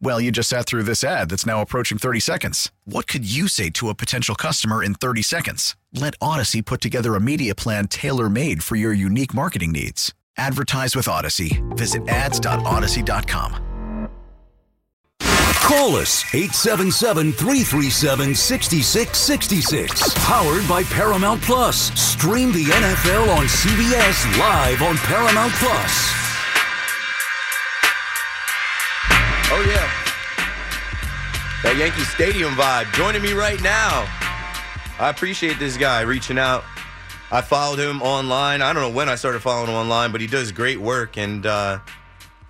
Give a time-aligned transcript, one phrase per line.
[0.00, 2.70] Well, you just sat through this ad that's now approaching 30 seconds.
[2.84, 5.76] What could you say to a potential customer in 30 seconds?
[5.92, 10.12] Let Audacy put together a media plan tailor made for your unique marketing needs.
[10.36, 11.62] Advertise with Audacy.
[11.76, 13.64] Visit ads.audacy.com.
[15.64, 20.14] Call us 877 337 6666.
[20.16, 21.90] Powered by Paramount Plus.
[21.98, 26.23] Stream the NFL on CBS live on Paramount Plus.
[31.74, 32.92] That Yankee Stadium vibe.
[32.92, 34.06] Joining me right now.
[35.00, 36.62] I appreciate this guy reaching out.
[37.32, 38.62] I followed him online.
[38.62, 41.18] I don't know when I started following him online, but he does great work.
[41.18, 41.80] And uh,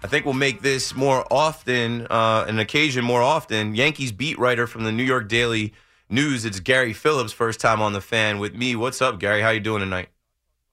[0.03, 3.75] I think we'll make this more often, uh, an occasion more often.
[3.75, 5.73] Yankees beat writer from the New York Daily
[6.11, 6.45] News.
[6.45, 8.77] It's Gary Phillips, first time on the fan with me.
[8.77, 9.41] What's up, Gary?
[9.41, 10.11] How you doing tonight?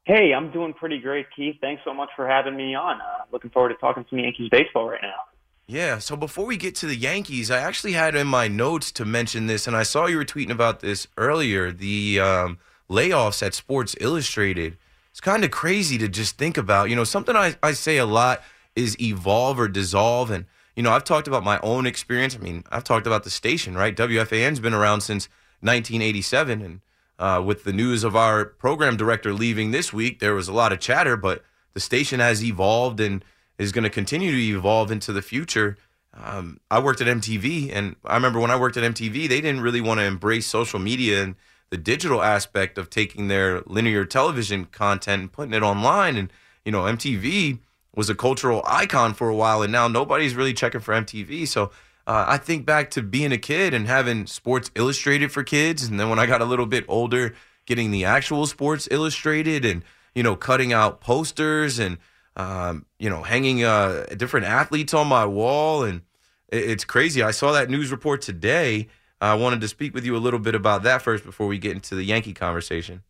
[0.04, 1.56] Hey, I'm doing pretty great, Keith.
[1.62, 3.00] Thanks so much for having me on.
[3.00, 5.31] Uh, looking forward to talking to some Yankees baseball right now.
[5.72, 9.06] Yeah, so before we get to the Yankees, I actually had in my notes to
[9.06, 12.58] mention this, and I saw you were tweeting about this earlier the um,
[12.90, 14.76] layoffs at Sports Illustrated.
[15.12, 16.90] It's kind of crazy to just think about.
[16.90, 18.44] You know, something I, I say a lot
[18.76, 20.30] is evolve or dissolve.
[20.30, 20.44] And,
[20.76, 22.36] you know, I've talked about my own experience.
[22.36, 23.96] I mean, I've talked about the station, right?
[23.96, 25.30] WFAN's been around since
[25.62, 26.62] 1987.
[26.62, 26.82] And
[27.18, 30.74] uh, with the news of our program director leaving this week, there was a lot
[30.74, 33.24] of chatter, but the station has evolved and
[33.62, 35.78] is going to continue to evolve into the future.
[36.14, 39.62] Um, I worked at MTV, and I remember when I worked at MTV, they didn't
[39.62, 41.36] really want to embrace social media and
[41.70, 46.18] the digital aspect of taking their linear television content and putting it online.
[46.18, 46.34] And
[46.66, 47.60] you know, MTV
[47.96, 51.48] was a cultural icon for a while, and now nobody's really checking for MTV.
[51.48, 51.72] So
[52.08, 56.00] uh, I think back to being a kid and having Sports Illustrated for kids, and
[56.00, 57.36] then when I got a little bit older,
[57.68, 59.84] getting the actual Sports Illustrated, and
[60.16, 62.00] you know, cutting out posters and
[62.38, 66.02] um, you know, hanging uh, different athletes on my wall, and
[66.50, 67.22] it, it's crazy.
[67.22, 68.88] I saw that news report today.
[69.20, 71.74] I wanted to speak with you a little bit about that first before we get
[71.74, 73.04] into the Yankee conversation.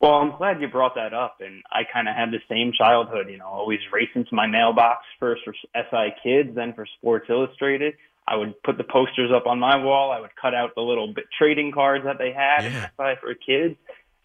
[0.00, 3.28] Well, I'm glad you brought that up, and I kind of had the same childhood.
[3.30, 7.94] You know, always racing to my mailbox first for SI Kids, then for Sports Illustrated.
[8.28, 10.10] I would put the posters up on my wall.
[10.10, 12.88] I would cut out the little bit trading cards that they had Yeah.
[12.98, 13.76] SI for kids,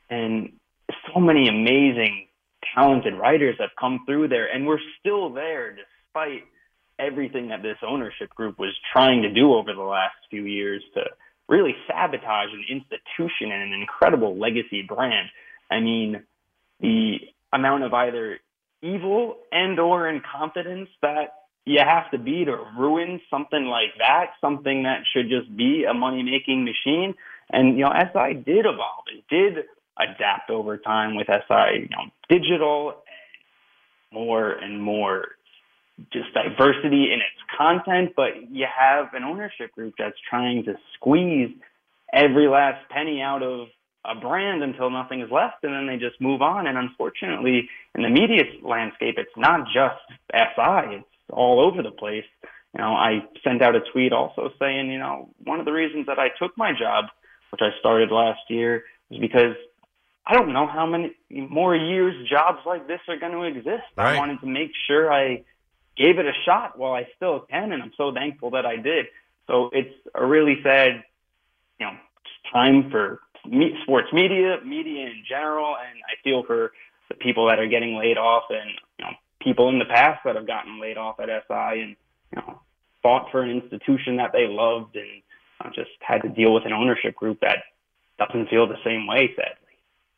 [0.09, 0.53] and
[1.13, 2.27] so many amazing
[2.75, 6.43] talented writers have come through there, and we're still there despite
[6.99, 11.01] everything that this ownership group was trying to do over the last few years to
[11.47, 15.29] really sabotage an institution and an incredible legacy brand.
[15.69, 16.23] I mean,
[16.79, 17.17] the
[17.51, 18.39] amount of either
[18.81, 21.33] evil and or incompetence that
[21.65, 25.93] you have to be to ruin something like that, something that should just be a
[25.93, 27.13] money making machine.
[27.51, 29.05] And you know, SI did evolve.
[29.13, 29.65] It did
[29.97, 35.27] adapt over time with SI, you know, digital and more and more
[36.11, 41.51] just diversity in its content, but you have an ownership group that's trying to squeeze
[42.11, 43.67] every last penny out of
[44.03, 46.65] a brand until nothing is left and then they just move on.
[46.65, 50.01] And unfortunately, in the media landscape, it's not just
[50.33, 52.25] SI, it's all over the place.
[52.73, 56.07] You know, I sent out a tweet also saying, you know, one of the reasons
[56.07, 57.05] that I took my job,
[57.51, 59.55] which I started last year, was because
[60.25, 63.83] I don't know how many more years jobs like this are going to exist.
[63.97, 64.15] Right.
[64.15, 65.43] I wanted to make sure I
[65.97, 69.07] gave it a shot while I still can, and I'm so thankful that I did.
[69.47, 71.03] So it's a really sad,
[71.79, 71.93] you know,
[72.53, 76.71] time for me, sports media, media in general, and I feel for
[77.09, 78.69] the people that are getting laid off, and
[78.99, 81.95] you know, people in the past that have gotten laid off at SI, and
[82.31, 82.61] you know,
[83.01, 85.21] fought for an institution that they loved, and
[85.59, 87.57] uh, just had to deal with an ownership group that
[88.19, 89.60] doesn't feel the same way, sadly.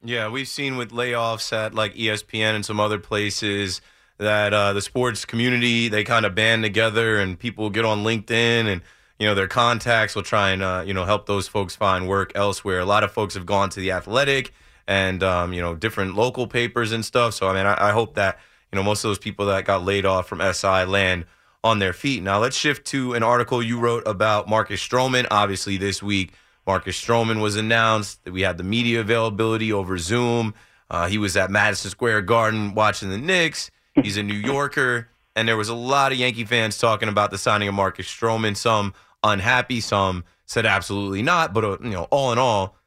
[0.06, 3.80] Yeah, we've seen with layoffs at like ESPN and some other places
[4.18, 8.68] that uh, the sports community they kind of band together and people get on LinkedIn
[8.68, 8.82] and
[9.18, 12.34] you know their contacts will try and uh, you know help those folks find work
[12.36, 12.80] elsewhere.
[12.80, 14.54] A lot of folks have gone to the Athletic
[14.88, 17.34] and um, you know different local papers and stuff.
[17.34, 18.40] So I mean, I, I hope that
[18.74, 21.26] you know most of those people that got laid off from SI land
[21.64, 22.22] on their feet.
[22.22, 25.28] Now let's shift to an article you wrote about Marcus Stroman.
[25.32, 26.34] Obviously, this week
[26.66, 28.20] Marcus Stroman was announced.
[28.26, 30.54] We had the media availability over Zoom.
[30.90, 33.72] Uh, he was at Madison Square Garden watching the Knicks.
[33.96, 37.38] He's a New Yorker, and there was a lot of Yankee fans talking about the
[37.38, 38.56] signing of Marcus Stroman.
[38.56, 38.94] Some
[39.24, 41.54] unhappy, some said absolutely not.
[41.54, 42.78] But uh, you know, all in all,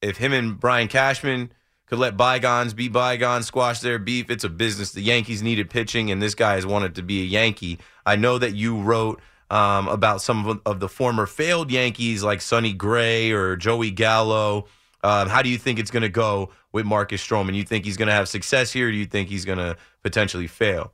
[0.00, 1.52] if him and Brian Cashman
[1.86, 4.92] could let bygones be bygones, squash their beef, it's a business.
[4.92, 7.78] The Yankees needed pitching, and this guy has wanted to be a Yankee.
[8.06, 9.20] I know that you wrote
[9.50, 14.66] um, about some of the former failed Yankees like Sonny Gray or Joey Gallo.
[15.02, 17.54] Um, how do you think it's going to go with Marcus Stroman?
[17.54, 18.88] You think he's going to have success here?
[18.88, 20.92] Or do you think he's going to potentially fail?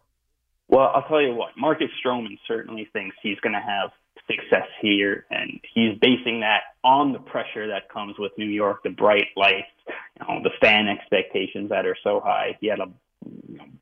[0.68, 1.50] Well, I'll tell you what.
[1.56, 3.90] Marcus Stroman certainly thinks he's going to have
[4.26, 8.90] success here, and he's basing that on the pressure that comes with New York, the
[8.90, 12.56] bright lights, you know, the fan expectations that are so high.
[12.60, 12.88] He had a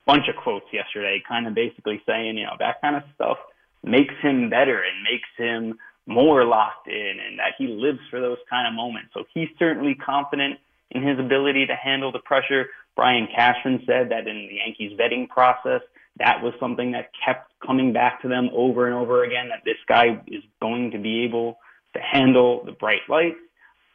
[0.06, 3.38] bunch of quotes yesterday, kind of basically saying, you know, that kind of stuff
[3.85, 8.39] makes him better and makes him more locked in, and that he lives for those
[8.51, 9.11] kind of moments.
[9.15, 10.59] So he's certainly confident
[10.91, 12.67] in his ability to handle the pressure.
[12.95, 15.81] Brian Cashman said that in the Yankees vetting process,
[16.19, 19.79] that was something that kept coming back to them over and over again that this
[19.89, 21.59] guy is going to be able
[21.95, 23.39] to handle the bright lights.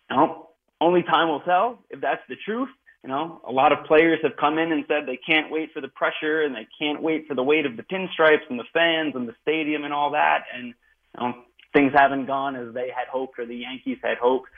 [0.10, 0.48] Now,
[0.82, 2.70] only time will tell if that's the truth.
[3.04, 5.80] You know, a lot of players have come in and said they can't wait for
[5.80, 9.14] the pressure and they can't wait for the weight of the pinstripes and the fans
[9.16, 10.44] and the stadium and all that.
[10.54, 10.74] And you
[11.20, 11.34] know,
[11.74, 14.50] things haven't gone as they had hoped or the Yankees had hoped.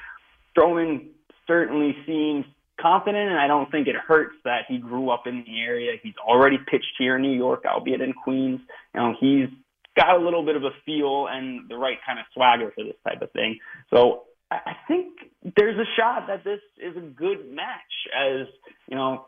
[0.58, 1.10] Stroman
[1.46, 2.46] certainly seems
[2.80, 5.98] confident, and I don't think it hurts that he grew up in the area.
[6.02, 8.60] He's already pitched here in New York, albeit in Queens.
[8.96, 9.50] You know, he's
[9.96, 12.96] got a little bit of a feel and the right kind of swagger for this
[13.08, 13.60] type of thing.
[13.94, 15.14] So I think
[15.56, 17.68] there's a shot that this is a good match,
[18.16, 18.48] as
[18.88, 19.26] you know,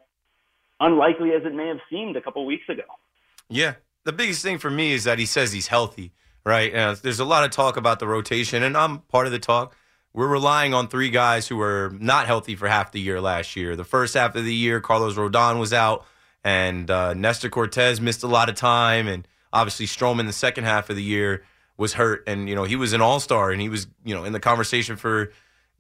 [0.80, 2.84] unlikely as it may have seemed a couple weeks ago.
[3.50, 6.12] Yeah, the biggest thing for me is that he says he's healthy,
[6.46, 6.74] right?
[6.76, 9.76] Uh, there's a lot of talk about the rotation, and I'm part of the talk
[10.14, 13.76] we're relying on three guys who were not healthy for half the year last year.
[13.76, 16.06] The first half of the year, Carlos Rodon was out,
[16.44, 20.90] and uh, Nestor Cortes missed a lot of time, and obviously Stroman the second half
[20.90, 21.44] of the year
[21.78, 24.24] was hurt, and you know he was an All Star, and he was you know
[24.24, 25.32] in the conversation for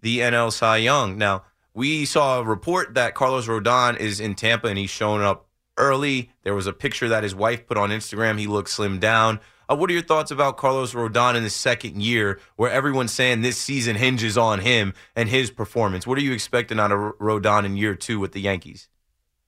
[0.01, 1.17] the NL Cy Young.
[1.17, 1.43] Now
[1.73, 5.47] we saw a report that Carlos Rodon is in Tampa, and he's shown up
[5.77, 6.31] early.
[6.43, 8.39] There was a picture that his wife put on Instagram.
[8.39, 9.39] He looked slimmed down.
[9.69, 13.41] Uh, what are your thoughts about Carlos Rodon in the second year, where everyone's saying
[13.41, 16.05] this season hinges on him and his performance?
[16.05, 18.89] What are you expecting out of Rodon in year two with the Yankees?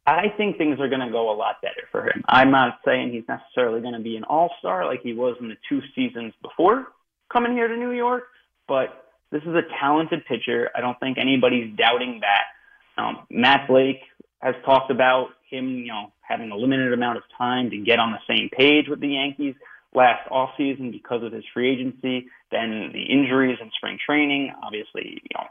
[0.07, 2.23] I think things are going to go a lot better for him.
[2.27, 5.49] I'm not saying he's necessarily going to be an all star like he was in
[5.49, 6.87] the two seasons before
[7.31, 8.23] coming here to New York,
[8.67, 10.69] but this is a talented pitcher.
[10.75, 13.01] I don't think anybody's doubting that.
[13.01, 14.01] Um, Matt Blake
[14.41, 18.11] has talked about him, you know, having a limited amount of time to get on
[18.11, 19.55] the same page with the Yankees
[19.93, 22.27] last off season because of his free agency.
[22.51, 25.47] Then the injuries in spring training, obviously, you know,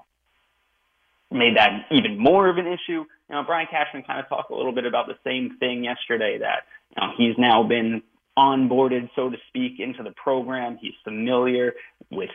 [1.37, 3.05] made that even more of an issue.
[3.29, 6.39] You know, Brian Cashman kind of talked a little bit about the same thing yesterday
[6.39, 8.03] that you know he's now been
[8.37, 10.79] onboarded, so to speak, into the program.
[10.81, 11.75] He's familiar
[12.11, 12.31] with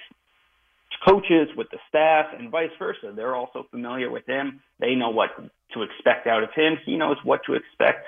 [1.06, 3.14] coaches, with the staff, and vice versa.
[3.16, 4.62] They're also familiar with him.
[4.80, 5.30] They know what
[5.74, 6.78] to expect out of him.
[6.86, 8.06] He knows what to expect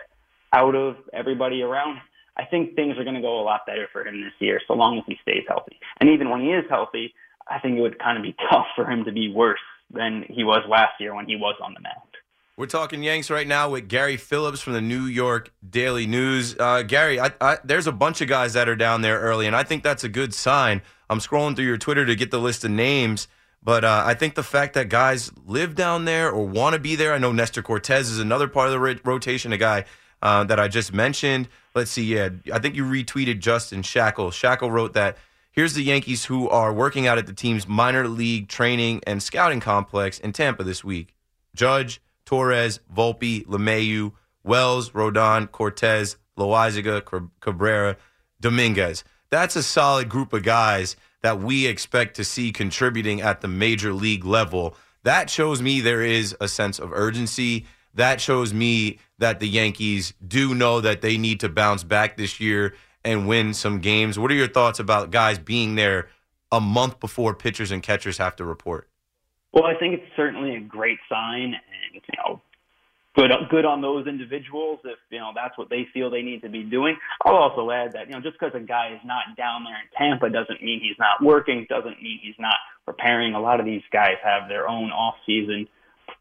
[0.54, 2.00] out of everybody around.
[2.38, 4.74] I think things are going to go a lot better for him this year, so
[4.74, 5.78] long as he stays healthy.
[6.00, 7.14] And even when he is healthy,
[7.48, 9.60] I think it would kind of be tough for him to be worse
[9.94, 12.11] than he was last year when he was on the mound.
[12.58, 16.54] We're talking Yanks right now with Gary Phillips from the New York Daily News.
[16.60, 19.56] Uh, Gary, I, I, there's a bunch of guys that are down there early, and
[19.56, 20.82] I think that's a good sign.
[21.10, 23.30] I'm scrolling through your Twitter to get the list of names,
[23.64, 26.98] but uh, I think the fact that guys live down there or want to be
[26.98, 29.86] there, I know Nestor Cortes is another part of the rotation, a guy
[30.22, 31.48] uh, that I just mentioned.
[31.74, 32.04] Let's see.
[32.04, 34.30] Yeah, I think you retweeted Justin Shackil.
[34.30, 35.18] Shackil wrote that
[35.54, 39.62] here's the Yankees who are working out at the team's minor league training and scouting
[39.62, 41.16] complex in Tampa this week.
[41.56, 44.14] Judge, Torres, Volpe, LeMahieu,
[44.44, 47.98] Wells, Rodon, Cortes, Loaisiga, Cabrera,
[48.40, 49.04] Dominguez.
[49.30, 53.94] That's a solid group of guys that we expect to see contributing at the major
[53.94, 54.76] league level.
[55.04, 60.14] That shows me there is a sense of urgency that shows me that the Yankees
[60.26, 64.18] do know that they need to bounce back this year and win some games.
[64.18, 66.08] What are your thoughts about guys being there
[66.52, 68.90] a month before pitchers and catchers have to report?
[69.54, 71.56] Well, I think it's certainly a great sign,
[71.94, 72.42] you know,
[73.16, 76.50] good good on those individuals if you know that's what they feel they need to
[76.50, 76.96] be doing.
[77.26, 79.88] I'll also add that you know just because a guy is not down there in
[79.98, 82.56] Tampa doesn't mean he's not working, doesn't mean he's not
[82.86, 83.34] preparing.
[83.34, 85.68] A lot of these guys have their own off season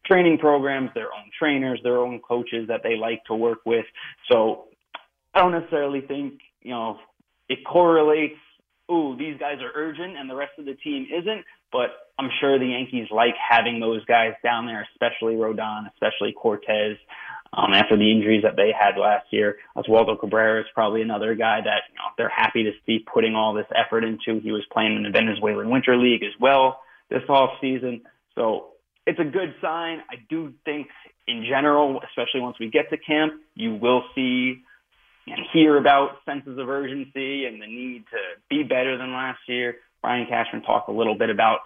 [0.06, 3.84] training programs, their own trainers, their own coaches that they like to work with.
[4.30, 4.66] So
[5.34, 6.98] I don't necessarily think, you know,
[7.48, 8.38] it correlates,
[8.90, 11.44] ooh, these guys are urgent and the rest of the team isn't.
[11.72, 16.98] But I'm sure the Yankees like having those guys down there, especially Rodon, especially Cortes.
[17.52, 21.60] Um, after the injuries that they had last year, Oswaldo Cabrera is probably another guy
[21.64, 24.38] that you know, they're happy to see putting all this effort into.
[24.40, 28.02] He was playing in the Venezuelan Winter League as well this off season.
[28.36, 28.68] So
[29.06, 30.00] it's a good sign.
[30.08, 30.88] I do think,
[31.26, 34.62] in general, especially once we get to camp, you will see
[35.26, 39.76] and hear about senses of urgency and the need to be better than last year.
[40.02, 41.60] Brian Cashman talked a little bit about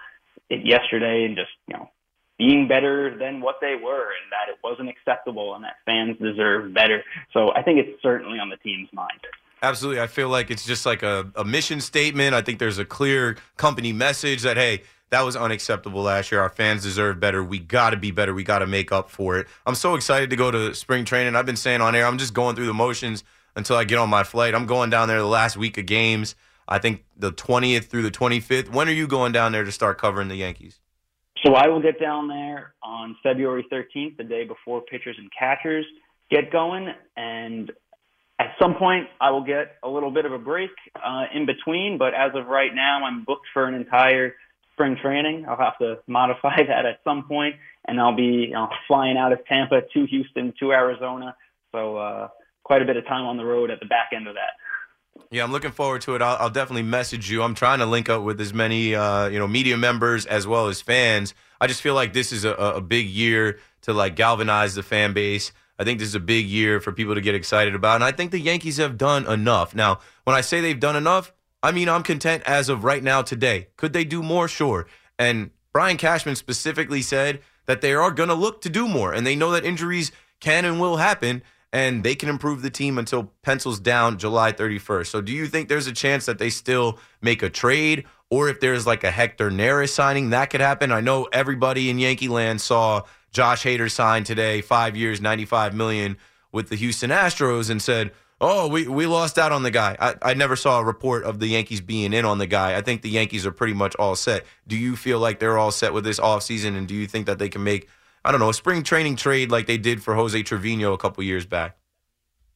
[0.55, 1.91] it yesterday and just, you know,
[2.39, 6.75] being better than what they were and that it wasn't acceptable and that fans deserve
[6.75, 7.03] better.
[7.33, 9.21] So I think it's certainly on the team's mind.
[9.63, 10.01] Absolutely.
[10.01, 12.35] I feel like it's just like a, a mission statement.
[12.35, 16.41] I think there's a clear company message that, hey, that was unacceptable last year.
[16.41, 17.43] Our fans deserve better.
[17.43, 18.35] We got to be better.
[18.35, 19.47] We got to make up for it.
[19.65, 21.37] I'm so excited to go to spring training.
[21.37, 23.23] I've been saying on air, I'm just going through the motions
[23.55, 24.55] until I get on my flight.
[24.55, 26.35] I'm going down there the last week of games.
[26.69, 28.73] I think the 20th through the 25th.
[28.73, 30.81] When are you going down there to start covering the Yankees?
[31.45, 35.85] So I will get down there on February 13th, the day before pitchers and catchers
[36.31, 37.71] get going, and
[38.39, 41.99] at some point I will get a little bit of a break uh, in between.
[41.99, 44.35] But as of right now, I'm booked for an entire
[44.73, 45.47] spring training.
[45.49, 47.57] I'll have to modify that at some point,
[47.87, 51.37] and I'll be you know, flying out of Tampa to Houston to Arizona.
[51.73, 52.29] So uh,
[52.63, 54.53] quite a bit of time on the road at the back end of that.
[55.35, 56.23] Yeah, I'm looking forward to it.
[56.23, 57.43] I'll, I'll definitely message you.
[57.43, 60.69] I'm trying to link up with as many uh, you know media members as well
[60.69, 61.35] as fans.
[61.61, 65.13] I just feel like this is a, a big year to like galvanize the fan
[65.13, 65.51] base.
[65.77, 68.13] I think this is a big year for people to get excited about, and I
[68.13, 69.75] think the Yankees have done enough.
[69.75, 71.33] Now, when I say they've done enough,
[71.65, 73.67] I mean, I'm content as of right now today.
[73.77, 74.47] Could they do more?
[74.47, 74.87] Sure.
[75.19, 79.27] And Brian Cashman specifically said that they are going to look to do more, and
[79.27, 81.43] they know that injuries can and will happen,
[81.75, 85.09] and they can improve the team until pencils down July 31st.
[85.09, 88.61] So, do you think there's a chance that they still make a trade, or if
[88.61, 90.93] there's like a Hector Neris signing, that could happen?
[90.93, 93.03] I know everybody in Yankee land saw
[93.33, 96.17] Josh Hader sign today, five years, 95 million
[96.53, 99.97] with the Houston Astros, and said, oh, we, we lost out on the guy.
[99.99, 102.77] I, I never saw a report of the Yankees being in on the guy.
[102.77, 104.45] I think the Yankees are pretty much all set.
[104.69, 106.77] Do you feel like they're all set with this offseason?
[106.77, 107.89] And do you think that they can make,
[108.25, 111.23] I don't know, a spring training trade like they did for Jose Trevino a couple
[111.23, 111.77] years back?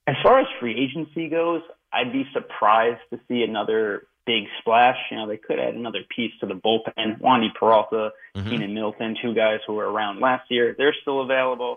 [0.07, 4.97] As far as free agency goes, I'd be surprised to see another big splash.
[5.11, 7.21] You know, they could add another piece to the bullpen.
[7.21, 8.49] Wandy Peralta, mm-hmm.
[8.49, 10.75] Keynan Middleton, two guys who were around last year.
[10.77, 11.77] They're still available.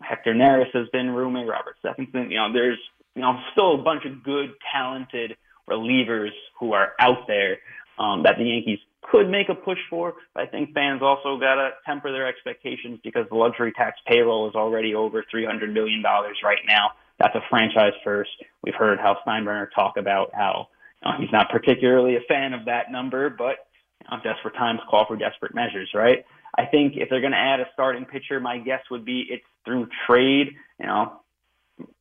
[0.00, 1.46] Hector Neris has been rooming.
[1.46, 2.30] Robert Stephenson.
[2.30, 2.78] You know, there's
[3.18, 5.36] you know, still a bunch of good, talented
[5.68, 7.58] relievers who are out there
[7.98, 8.78] um, that the Yankees
[9.10, 10.14] could make a push for.
[10.34, 14.48] But I think fans also got to temper their expectations because the luxury tax payroll
[14.48, 16.90] is already over $300 million right now.
[17.18, 18.30] That's a franchise first.
[18.62, 20.68] We've heard how Steinbrenner talk about how
[21.04, 23.56] you know, he's not particularly a fan of that number, but
[24.00, 26.24] you know, desperate times call for desperate measures, right?
[26.56, 29.44] I think if they're going to add a starting pitcher, my guess would be it's
[29.64, 30.54] through trade.
[30.80, 31.20] You know,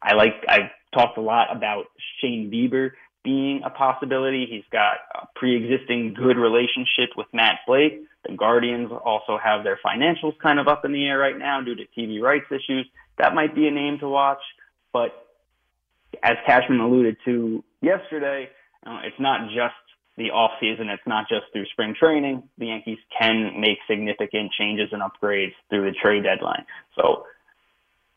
[0.01, 1.85] I like I've talked a lot about
[2.19, 2.91] Shane Bieber
[3.27, 4.47] being a possibility.
[4.49, 8.01] He's got a pre-existing good relationship with Matt Blake.
[8.25, 11.75] The Guardians also have their financials kind of up in the air right now due
[11.75, 12.87] to TV rights issues.
[13.17, 14.39] That might be a name to watch,
[14.93, 15.27] but
[16.23, 18.47] as Cashman alluded to yesterday,
[18.85, 19.75] uh, it's not just
[20.15, 20.87] the off season.
[20.87, 22.43] It's not just through spring training.
[22.57, 26.65] The Yankees can make significant changes and upgrades through the trade deadline.
[26.95, 27.25] So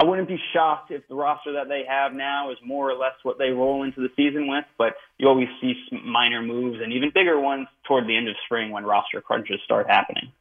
[0.00, 3.12] I wouldn't be shocked if the roster that they have now is more or less
[3.22, 7.10] what they roll into the season with, but you always see minor moves and even
[7.12, 10.32] bigger ones toward the end of spring when roster crunches start happening.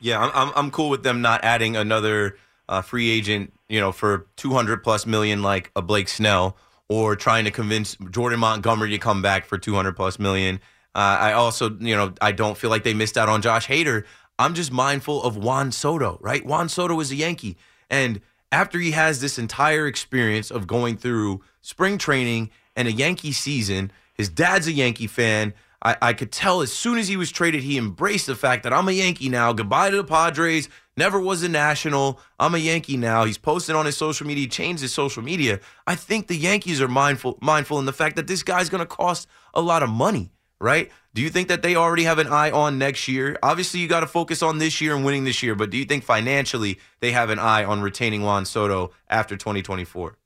[0.00, 4.26] Yeah, I'm I'm cool with them not adding another uh, free agent, you know, for
[4.36, 6.56] 200 plus million like a Blake Snell,
[6.88, 10.60] or trying to convince Jordan Montgomery to come back for 200 plus million.
[10.94, 14.04] Uh, I also, you know, I don't feel like they missed out on Josh Hader.
[14.38, 16.44] I'm just mindful of Juan Soto, right?
[16.44, 17.58] Juan Soto is a Yankee,
[17.90, 18.22] and
[18.54, 23.90] after he has this entire experience of going through spring training and a Yankee season,
[24.14, 25.54] his dad's a Yankee fan.
[25.82, 28.72] I, I, could tell as soon as he was traded, he embraced the fact that
[28.72, 29.52] I'm a Yankee now.
[29.52, 30.68] Goodbye to the Padres.
[30.96, 32.20] Never was a national.
[32.38, 33.24] I'm a Yankee now.
[33.24, 35.58] He's posted on his social media, changed his social media.
[35.88, 38.86] I think the Yankees are mindful mindful in the fact that this guy's going to
[38.86, 40.30] cost a lot of money
[40.60, 40.90] right?
[41.14, 43.38] Do you think that they already have an eye on next year?
[43.42, 45.84] Obviously, you got to focus on this year and winning this year, but do you
[45.84, 50.16] think financially they have an eye on retaining Juan Soto after 2024?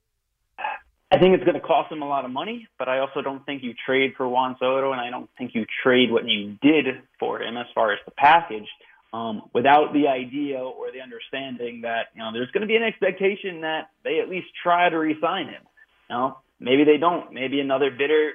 [1.11, 3.43] I think it's going to cost them a lot of money, but I also don't
[3.45, 6.85] think you trade for Juan Soto, and I don't think you trade what you did
[7.19, 8.67] for him as far as the package
[9.11, 12.83] um, without the idea or the understanding that you know there's going to be an
[12.83, 15.63] expectation that they at least try to re-sign him.
[16.09, 17.33] You know, maybe they don't.
[17.33, 18.33] Maybe another bidder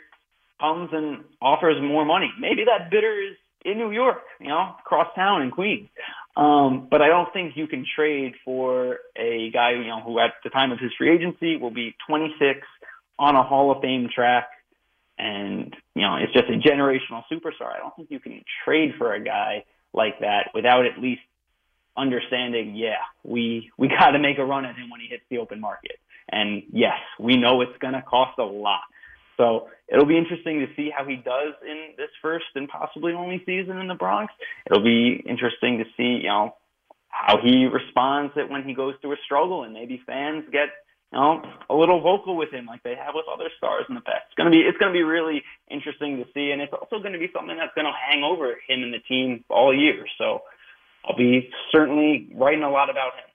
[0.60, 2.30] comes and offers more money.
[2.38, 5.88] Maybe that bidder is in New York, you know, across town in Queens.
[6.36, 10.34] Um, but I don't think you can trade for a guy, you know, who at
[10.42, 12.60] the time of his free agency will be 26
[13.18, 14.48] on a Hall of Fame track,
[15.16, 17.72] and you know, it's just a generational superstar.
[17.74, 21.20] I don't think you can trade for a guy like that without at least
[21.96, 25.38] understanding, yeah, we we got to make a run at him when he hits the
[25.38, 25.98] open market.
[26.28, 28.80] And yes, we know it's going to cost a lot.
[29.36, 33.42] So it'll be interesting to see how he does in this first and possibly only
[33.46, 34.32] season in the Bronx.
[34.66, 36.54] It'll be interesting to see, you know,
[37.08, 40.68] how he responds it when he goes through a struggle and maybe fans get,
[41.12, 44.00] you know, a little vocal with him like they have with other stars in the
[44.00, 44.24] past.
[44.26, 47.30] It's gonna be it's gonna be really interesting to see and it's also gonna be
[47.32, 50.04] something that's gonna hang over him and the team all year.
[50.18, 50.42] So
[51.04, 53.33] I'll be certainly writing a lot about him.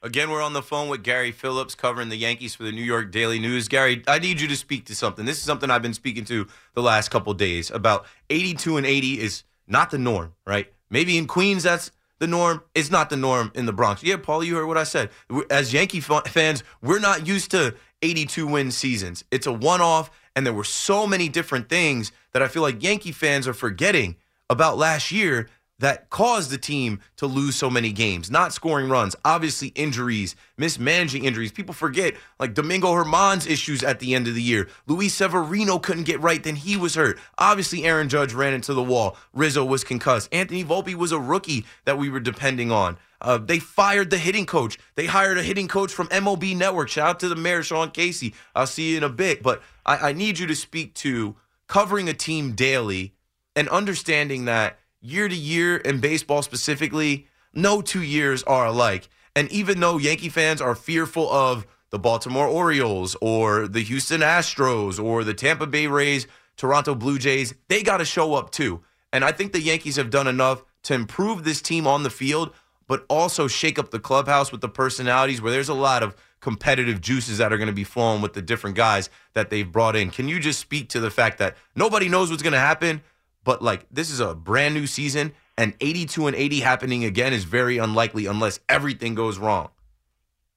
[0.00, 3.10] Again, we're on the phone with Gary Phillips covering the Yankees for the New York
[3.10, 3.66] Daily News.
[3.66, 5.24] Gary, I need you to speak to something.
[5.24, 9.20] This is something I've been speaking to the last couple days about 82 and 80
[9.20, 10.72] is not the norm, right?
[10.88, 11.90] Maybe in Queens that's
[12.20, 12.62] the norm.
[12.76, 14.04] It's not the norm in the Bronx.
[14.04, 15.10] Yeah, Paul, you heard what I said.
[15.50, 19.24] As Yankee fans, we're not used to 82 win seasons.
[19.32, 22.84] It's a one off, and there were so many different things that I feel like
[22.84, 24.14] Yankee fans are forgetting
[24.48, 28.30] about last year that caused the team to lose so many games.
[28.30, 31.52] Not scoring runs, obviously injuries, mismanaging injuries.
[31.52, 34.68] People forget like Domingo German's issues at the end of the year.
[34.86, 37.18] Luis Severino couldn't get right, then he was hurt.
[37.38, 39.16] Obviously, Aaron Judge ran into the wall.
[39.32, 40.28] Rizzo was concussed.
[40.32, 42.96] Anthony Volpe was a rookie that we were depending on.
[43.20, 44.78] Uh, they fired the hitting coach.
[44.94, 46.88] They hired a hitting coach from MLB Network.
[46.88, 48.34] Shout out to the mayor, Sean Casey.
[48.54, 49.42] I'll see you in a bit.
[49.42, 51.34] But I, I need you to speak to
[51.66, 53.14] covering a team daily
[53.56, 59.08] and understanding that year to year in baseball specifically, no two years are alike.
[59.34, 65.02] And even though Yankee fans are fearful of the Baltimore Orioles or the Houston Astros
[65.02, 68.82] or the Tampa Bay Rays, Toronto Blue Jays, they got to show up too.
[69.12, 72.52] And I think the Yankees have done enough to improve this team on the field,
[72.86, 77.00] but also shake up the clubhouse with the personalities where there's a lot of competitive
[77.00, 80.10] juices that are going to be flowing with the different guys that they've brought in.
[80.10, 83.02] Can you just speak to the fact that nobody knows what's going to happen,
[83.48, 87.44] but like this is a brand new season, and 82 and 80 happening again is
[87.44, 89.70] very unlikely unless everything goes wrong.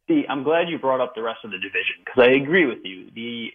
[0.10, 2.80] See, I'm glad you brought up the rest of the division because I agree with
[2.84, 3.10] you.
[3.16, 3.52] The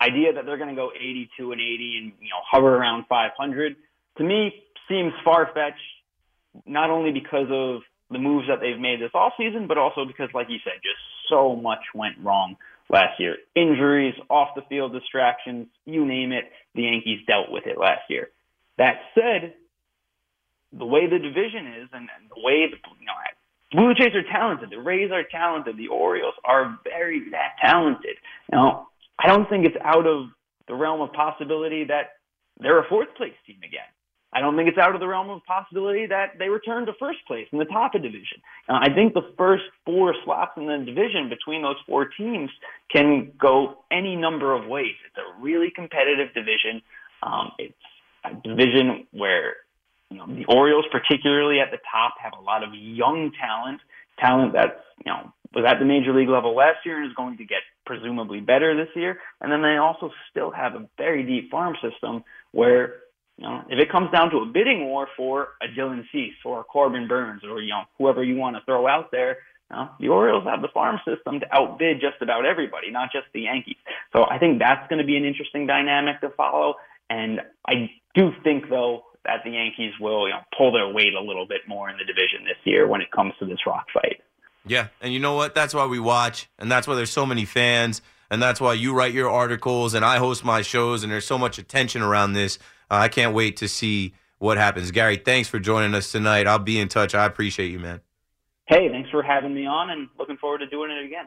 [0.00, 3.76] idea that they're going to go 82 and 80 and you know hover around 500
[4.18, 4.52] to me
[4.88, 5.78] seems far fetched.
[6.66, 10.30] Not only because of the moves that they've made this off season, but also because,
[10.34, 10.98] like you said, just
[11.30, 12.56] so much went wrong
[12.90, 13.36] last year.
[13.54, 16.50] Injuries, off the field distractions, you name it.
[16.74, 18.30] The Yankees dealt with it last year.
[18.78, 19.54] That said,
[20.72, 23.12] the way the division is and, and the way the you know
[23.72, 28.16] Blue Jays are talented, the Rays are talented, the Orioles are very that talented.
[28.50, 28.86] Know,
[29.18, 30.28] I don't think it's out of
[30.68, 32.20] the realm of possibility that
[32.60, 33.88] they're a fourth place team again.
[34.34, 37.18] I don't think it's out of the realm of possibility that they return to first
[37.26, 38.40] place in the top of division.
[38.66, 42.50] Now, I think the first four slots in the division between those four teams
[42.90, 44.94] can go any number of ways.
[45.06, 46.80] It's a really competitive division.
[47.22, 47.74] Um, it's
[48.24, 49.56] a division where
[50.10, 53.80] you know the Orioles, particularly at the top, have a lot of young talent,
[54.18, 57.36] talent that's you know was at the major league level last year and is going
[57.36, 59.18] to get presumably better this year.
[59.40, 63.00] And then they also still have a very deep farm system where
[63.38, 66.60] you know if it comes down to a bidding war for a Dylan Cease or
[66.60, 69.38] a Corbin Burnes or you know whoever you want to throw out there.
[69.70, 73.24] You know, the Orioles have the farm system to outbid just about everybody, not just
[73.32, 73.76] the Yankees.
[74.12, 76.74] So I think that's going to be an interesting dynamic to follow.
[77.08, 81.20] And I do think, though, that the Yankees will you know, pull their weight a
[81.20, 84.20] little bit more in the division this year when it comes to this rock fight.
[84.66, 85.54] Yeah, and you know what?
[85.54, 88.94] That's why we watch, and that's why there's so many fans, and that's why you
[88.94, 92.58] write your articles, and I host my shows, and there's so much attention around this.
[92.90, 94.90] Uh, I can't wait to see what happens.
[94.90, 96.46] Gary, thanks for joining us tonight.
[96.46, 97.14] I'll be in touch.
[97.14, 98.00] I appreciate you, man.
[98.66, 101.26] Hey, thanks for having me on, and looking forward to doing it again.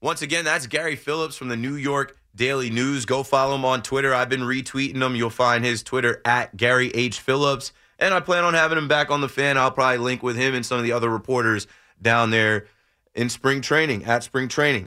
[0.00, 3.04] Once again, that's Gary Phillips from the New York Daily News.
[3.04, 4.14] Go follow him on Twitter.
[4.14, 5.16] I've been retweeting him.
[5.16, 7.18] You'll find his Twitter at Gary H.
[7.18, 7.72] Phillips.
[7.98, 9.58] And I plan on having him back on the fan.
[9.58, 11.66] I'll probably link with him and some of the other reporters
[12.00, 12.68] down there
[13.16, 14.86] in spring training, at spring training.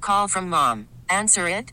[0.00, 0.86] Call from mom.
[1.08, 1.72] Answer it.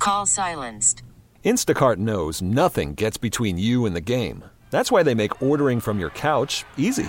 [0.00, 1.04] Call silenced.
[1.44, 4.44] Instacart knows nothing gets between you and the game.
[4.70, 7.08] That's why they make ordering from your couch easy.